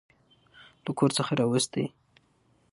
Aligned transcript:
له 0.83 0.91
کور 0.97 1.09
څخه 1.17 1.31
راوستې. 1.39 1.85